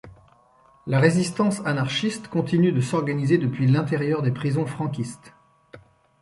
[0.87, 5.35] La résistance anarchiste continue de s’organiser depuis l’intérieur des prisons franquistes.